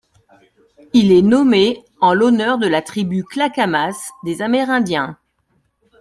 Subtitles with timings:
[0.93, 5.19] Il est nommé en l'honneur de la tribu Clackamas des Amérindiens.